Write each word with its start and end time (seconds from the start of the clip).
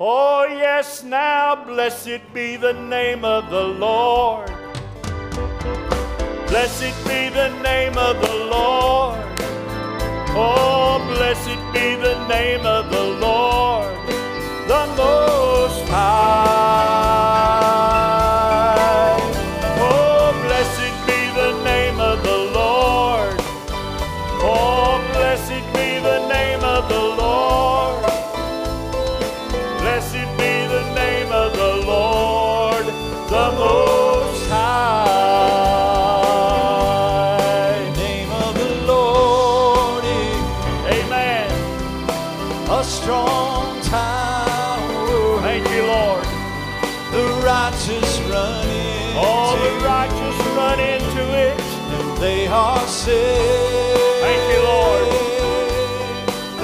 Oh, 0.00 0.44
yes, 0.44 1.04
now 1.04 1.54
blessed 1.54 2.20
be 2.34 2.56
the 2.56 2.72
name 2.72 3.24
of 3.24 3.48
the 3.48 3.62
Lord. 3.62 4.48
Blessed 6.48 7.06
be 7.06 7.28
the 7.28 7.50
name 7.62 7.96
of 7.96 8.20
the 8.20 8.34
Lord. 8.50 9.20
Oh, 10.36 10.98
blessed 11.14 11.60
be 11.72 11.94
the 11.94 12.26
name 12.26 12.66
of 12.66 12.90
the 12.90 13.04
Lord, 13.04 13.53
strong 42.84 43.80
tower. 43.82 45.40
Thank 45.42 45.68
you, 45.70 45.82
Lord. 45.86 46.24
The 47.12 47.26
righteous 47.44 48.20
run 48.30 48.66
in. 48.68 49.16
All 49.16 49.56
the 49.56 49.84
righteous 49.84 50.38
run 50.56 50.80
into 50.80 51.22
it. 51.46 51.60
and 51.60 52.18
they 52.18 52.46
are 52.46 52.86
saved. 52.86 54.20
Thank 54.24 54.42
you, 54.52 54.62
Lord. 54.62 55.06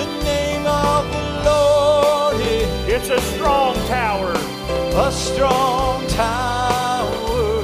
The 0.00 0.06
name 0.24 0.66
of 0.66 1.04
the 1.12 1.50
Lord 1.50 2.36
is 2.40 2.68
It's 2.94 3.08
a 3.10 3.20
strong 3.34 3.74
tower. 3.86 4.32
a 5.06 5.10
strong 5.12 6.06
tower. 6.08 7.62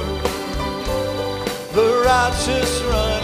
The 1.73 2.03
righteous 2.05 2.81
run 2.83 3.23